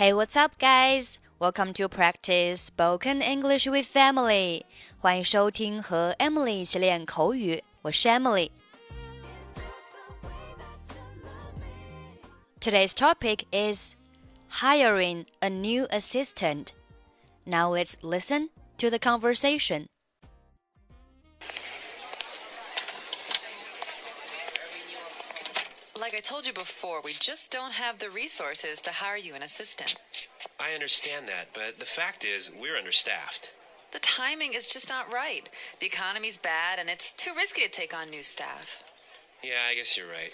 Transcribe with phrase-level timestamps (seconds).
[0.00, 1.18] Hey, what's up, guys?
[1.38, 4.64] Welcome to practice spoken English with Emily.
[4.96, 8.50] 欢迎收听和 Emily 一起练口语，我是 Emily。
[12.62, 13.94] Today's topic is
[14.62, 16.68] hiring a new assistant.
[17.44, 18.48] Now let's listen
[18.78, 19.88] to the conversation.
[26.10, 29.44] Like I told you before, we just don't have the resources to hire you an
[29.44, 29.94] assistant.
[30.58, 33.50] I understand that, but the fact is, we're understaffed.
[33.92, 35.48] The timing is just not right.
[35.78, 38.82] The economy's bad, and it's too risky to take on new staff.
[39.40, 40.32] Yeah, I guess you're right.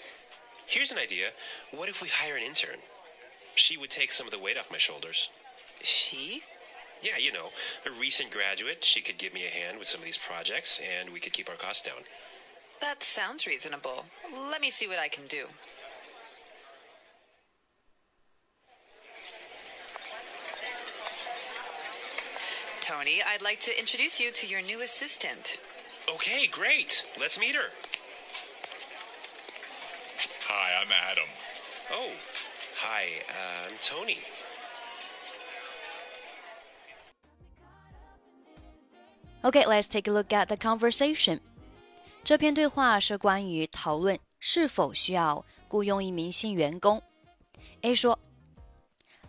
[0.65, 1.27] Here's an idea.
[1.69, 2.79] What if we hire an intern?
[3.53, 5.29] She would take some of the weight off my shoulders.
[5.83, 6.41] She?
[7.03, 7.49] Yeah, you know,
[7.85, 8.83] a recent graduate.
[8.83, 11.51] She could give me a hand with some of these projects, and we could keep
[11.51, 12.01] our costs down.
[12.81, 14.05] That sounds reasonable.
[14.31, 15.45] Let me see what I can do.
[22.86, 25.58] Tony, I'd like to introduce you to your new assistant.
[26.12, 27.06] Okay, great.
[27.18, 27.70] Let's meet her.
[30.48, 31.28] Hi, I'm Adam.
[31.92, 32.10] Oh,
[32.76, 34.18] hi, uh, I'm Tony.
[39.44, 41.40] Okay, let's take a look at the conversation.
[42.24, 47.02] 这篇对话是关于讨论是否需要雇佣一名新员工。
[47.80, 48.16] A 说：“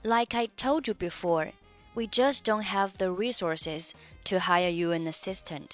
[0.04, 1.52] Like I told you before,
[1.98, 3.92] we just don't have the resources
[4.26, 5.72] to hire you an assistant.”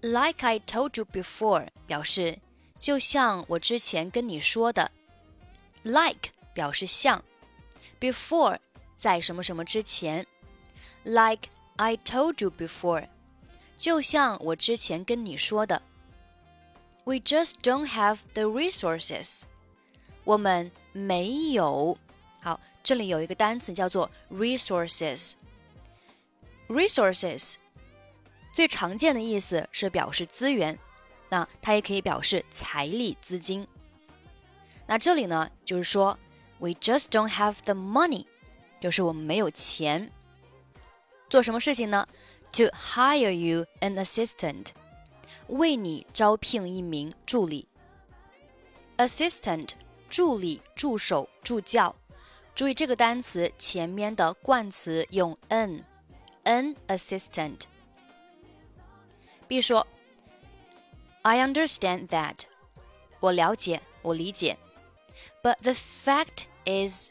[0.00, 2.38] Like I told you before 表示
[2.78, 4.90] 就像我之前跟你说的，
[5.82, 7.24] like 表示像，
[7.98, 8.58] before
[8.96, 10.26] 在什么什么之前，
[11.04, 13.08] like I told you before，
[13.78, 15.80] 就像我之前跟你说的，
[17.04, 19.42] We just don't have the resources，
[20.24, 21.98] 我们没有。
[22.40, 25.33] 好， 这里有一个单词叫做 resources。
[26.69, 27.53] resources
[28.51, 30.75] 最常见的意思是表示资源，
[31.29, 33.67] 那它也可以表示财力资金。
[34.87, 36.17] 那这里呢，就是说
[36.57, 38.25] we just don't have the money，
[38.79, 40.11] 就是我们没有钱。
[41.29, 42.07] 做什么事情呢
[42.53, 44.69] ？To hire you an assistant，
[45.45, 47.67] 为你招聘一名助理。
[48.97, 49.73] Assistant，
[50.09, 51.95] 助理、助手、助教。
[52.58, 59.86] 注意这个单词前面的冠词用 an，an assistant。B 说，
[61.22, 62.40] I understand that，
[63.20, 64.56] 我了解，我理解。
[65.42, 67.10] But the fact is,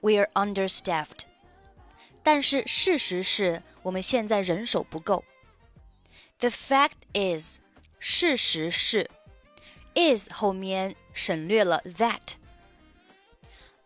[0.00, 1.20] we're understaffed。
[2.22, 5.24] 但是事实是我们现在人手不够。
[6.38, 7.60] The fact is，
[7.98, 9.10] 事实是，
[9.94, 12.34] is 后面省略了 that。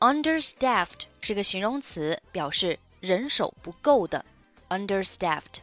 [0.01, 4.25] Understaffed 是个形容词，表示人手不够的。
[4.69, 5.59] Understaffed。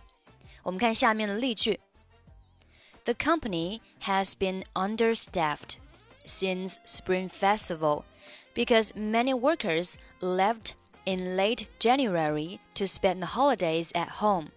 [0.64, 1.80] 我们看下面的例句。
[3.06, 5.78] The company has been understaffed
[6.26, 8.04] since Spring Festival
[8.54, 10.74] because many workers left
[11.06, 14.50] in late January to spend the holidays at home.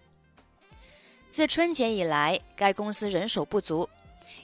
[1.31, 3.89] 自春节以来，该公司人手不足，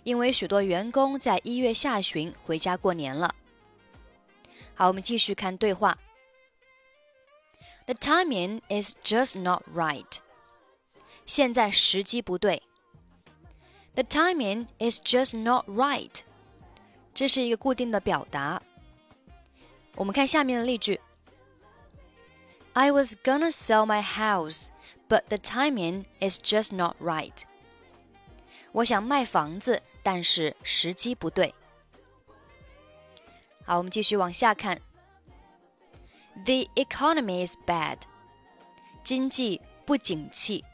[0.03, 3.35] 因为许多员工在一月下旬回家过年了。
[4.74, 5.96] 好，我们继续看对话。
[7.86, 10.18] The timing is just not right.
[11.26, 12.62] 现在时机不对。
[13.94, 16.20] The timing is just not right.
[17.14, 18.60] 这是一个固定的表达。
[19.94, 21.00] 我们看下面的例句。
[22.72, 24.68] I was gonna sell my house,
[25.08, 27.44] but the timing is just not right.
[28.72, 31.54] 我想卖房子，但是时机不对。
[33.64, 34.80] 好，我们继续往下看。
[36.44, 37.98] The economy is bad.
[39.02, 40.64] 经济不景气。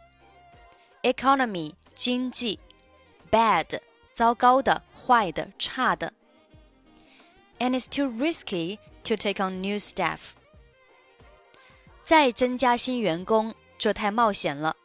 [1.02, 2.58] Economy 经济
[3.30, 3.80] ，bad
[4.12, 6.12] 糟糕的、坏的、差的。
[7.58, 10.32] And it's too risky to take on new staff.
[12.02, 14.76] 再增加新员工，这太冒险了。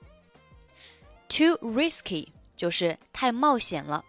[1.27, 4.05] Too risky 就是太冒险了。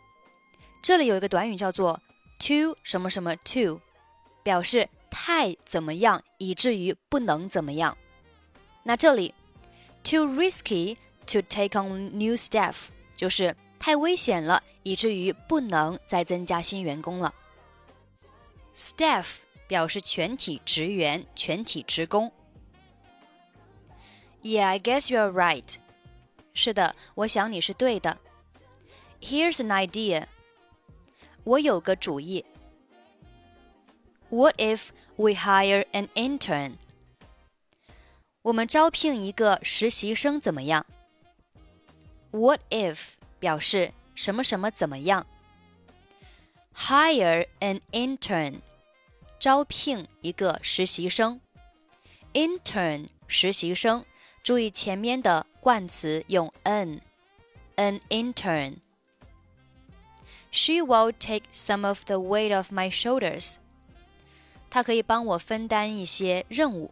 [0.82, 2.00] 这里有一个短语叫做
[2.38, 3.80] too 什么什么 too，
[4.46, 7.98] 表示太怎么样，以至于不能怎么样。
[8.84, 9.34] 那这里
[10.04, 10.96] too risky
[11.26, 17.34] to take on new staff 就是太危险了，以至于不能再增加新员工了。
[18.72, 22.30] Staff 表示全体职员、全体职工。
[24.42, 25.74] Yeah, I guess you're right.
[26.54, 28.16] 是的，我想你是对的。
[29.20, 30.26] Here's an idea.
[31.42, 32.44] 我有个主意。
[34.29, 36.77] What if we hire an intern?
[38.43, 40.85] 我们招聘一个实习生怎么样？
[42.31, 45.27] What if 表示什么什么怎么样？
[46.73, 48.61] Hire an intern，
[49.39, 51.41] 招聘一个实习生。
[52.33, 54.05] Intern 实习生，
[54.41, 63.57] 注意前面的冠词用 an，an intern。She will take some of the weight off my shoulders。
[64.70, 66.90] 它可以帮我分担一些任务。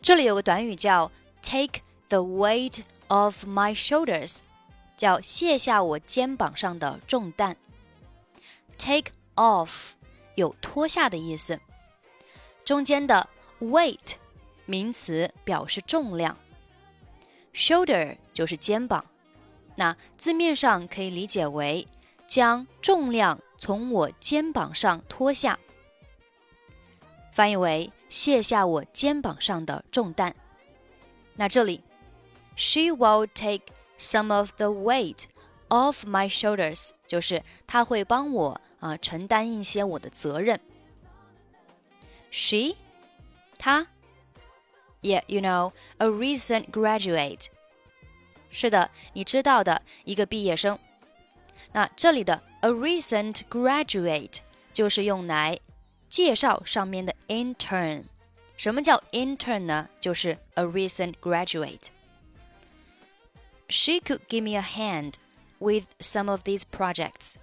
[0.00, 1.10] 这里有个短语叫
[1.42, 4.38] take the weight off my shoulders，
[4.96, 7.56] 叫卸下我肩膀上的重担。
[8.78, 9.92] take off
[10.34, 11.58] 有脱下的意思，
[12.64, 13.28] 中间的
[13.60, 14.14] weight
[14.64, 16.36] 名词表示重量
[17.52, 19.04] ，shoulder 就是肩膀，
[19.74, 21.86] 那字面上可以理解为
[22.26, 25.58] 将重量从我肩膀上脱下。
[27.35, 30.35] 翻译为卸下我肩膀上的重担。
[31.35, 31.81] 那这里，
[32.55, 35.23] She will take some of the weight
[35.69, 40.59] off my shoulders，就是她会帮我啊、呃、承担一些我的责任。
[42.29, 42.75] She，
[43.57, 43.87] 她，
[45.01, 47.47] Yeah，you know，a recent graduate。
[48.49, 50.77] 是的，你知道的一个毕业生。
[51.71, 54.39] 那这里的 a recent graduate
[54.73, 55.57] 就是用来
[56.09, 58.03] 介绍上面的 intern。
[58.57, 59.89] 什么叫 intern 呢？
[59.99, 65.13] 就是 a recent graduate。She could give me a hand
[65.59, 67.35] with some of these projects。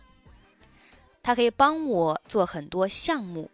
[1.22, 3.50] 她可以帮我做很多项目。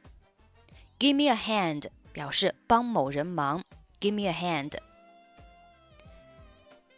[0.99, 3.65] Give me a hand 表示帮某人忙。
[4.01, 4.79] Give me a hand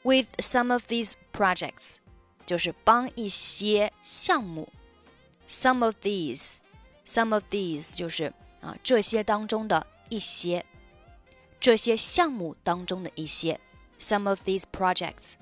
[0.02, 1.96] with some of these projects，
[2.44, 4.68] 就是帮一些项目。
[5.48, 6.58] Some of these。
[7.10, 10.64] Some of these 就是啊这些当中的一些，
[11.60, 13.60] 这些项目当中的一些。
[13.98, 15.36] Some of these projects,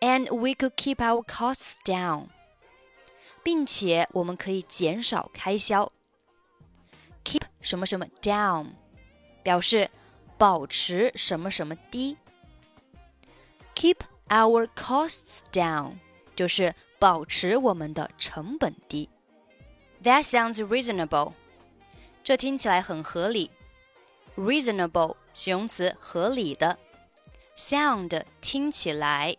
[0.00, 2.26] and we could keep our costs down，
[3.42, 5.90] 并且我们可以减少开销。
[7.24, 8.72] Keep 什么什么 down，
[9.42, 9.90] 表示
[10.36, 12.18] 保持什么什么低。
[13.74, 15.92] Keep our costs down
[16.34, 19.08] 就是保持我们的成本低。
[20.02, 21.32] That sounds reasonable。
[22.22, 23.50] 这听起来很合理。
[24.36, 26.78] Reasonable 形容词，合理的。
[27.56, 29.36] Sound 听起来，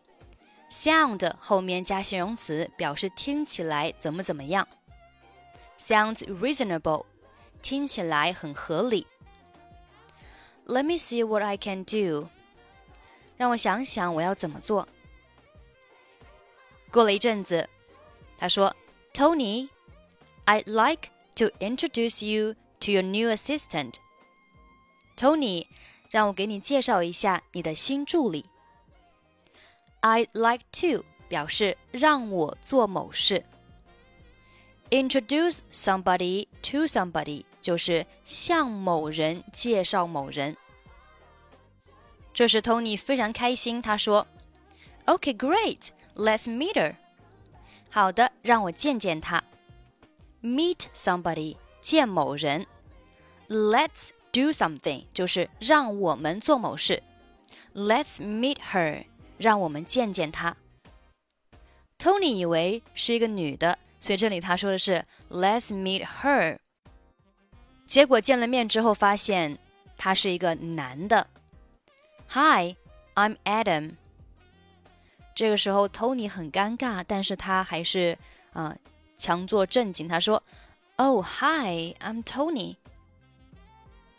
[0.71, 4.67] sound 后面加形容词，表示听起来怎么怎么样。
[5.77, 7.05] Sounds reasonable，
[7.61, 9.05] 听起来很合理。
[10.65, 12.29] Let me see what I can do。
[13.37, 14.87] 让我想想我要怎么做。
[16.89, 17.69] 过了一阵子，
[18.39, 18.73] 他说：“
[19.13, 19.69] Tony。”
[20.45, 23.95] I'd like to introduce you to your new assistant.
[25.17, 25.67] Tony，
[26.09, 28.45] 让我给你介绍一下你的新助理。
[30.01, 33.43] I'd like to 表示让我做某事。
[34.89, 40.55] Introduce somebody to somebody 就是向某人介绍某人。
[42.33, 46.95] 这时 Tony 非常开心，他说：“Okay, great, let's meet her。”
[47.89, 49.43] 好的，让我见见她。
[50.41, 52.65] meet somebody 见某人，
[53.49, 57.01] Let's do something 就是让我们做某事，
[57.73, 59.05] Let's meet her
[59.37, 60.55] 让我们见见她。
[61.97, 66.59] Tony 以为是一个女的，所以这里他说的是 Let's meet her。
[67.85, 69.57] 结果见了面之后发现
[69.97, 71.27] 他是一个男的。
[72.29, 72.75] Hi,
[73.15, 73.95] I'm Adam。
[75.33, 78.17] 这个时候 Tony 很尴尬，但是他还是
[78.53, 78.69] 啊。
[78.69, 78.77] 呃
[79.22, 80.42] 强作镇静，他说
[80.96, 82.74] ：“Oh, hi, I'm Tony。”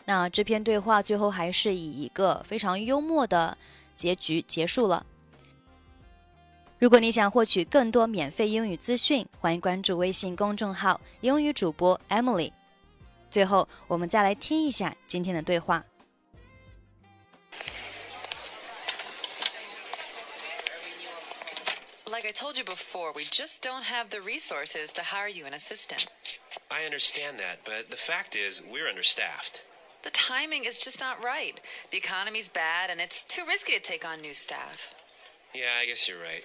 [0.05, 3.57] 那这篇对话最后还是以一个非常幽默的
[3.97, 5.05] 结局结束了。
[6.79, 12.53] 如果你想获取更多免费英语资讯，欢迎关注微信公众号“英语主播 Emily”。
[13.29, 15.83] 最后，我们再来听一下今天的对话。
[22.33, 26.07] Told you before, we just don't have the resources to hire you an assistant.
[26.69, 29.61] I understand that, but the fact is, we're understaffed.
[30.03, 31.59] The timing is just not right.
[31.91, 34.93] The economy's bad, and it's too risky to take on new staff.
[35.53, 36.43] Yeah, I guess you're right.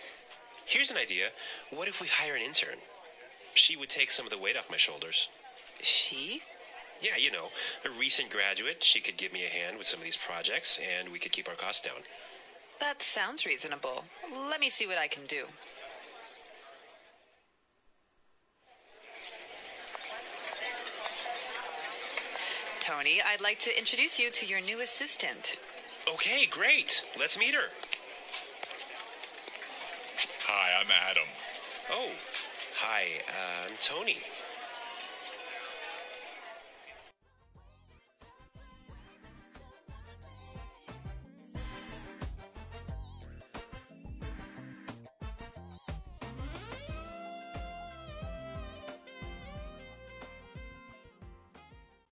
[0.64, 1.28] Here's an idea.
[1.70, 2.78] What if we hire an intern?
[3.54, 5.28] She would take some of the weight off my shoulders.
[5.82, 6.42] She?
[7.00, 7.48] Yeah, you know,
[7.84, 8.84] a recent graduate.
[8.84, 11.48] She could give me a hand with some of these projects, and we could keep
[11.48, 12.02] our costs down.
[12.80, 14.04] That sounds reasonable.
[14.32, 15.46] Let me see what I can do.
[22.88, 23.20] Tony.
[23.20, 25.58] I'd like to introduce you to your new assistant.
[26.10, 27.04] Okay, great.
[27.18, 27.68] Let's meet her.
[30.46, 31.28] Hi, I'm Adam.
[31.92, 32.08] Oh,
[32.80, 33.04] hi.
[33.28, 34.16] Uh, I'm Tony.